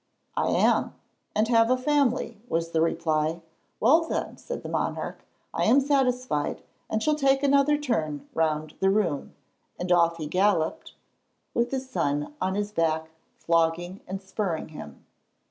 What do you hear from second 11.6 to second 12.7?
his son on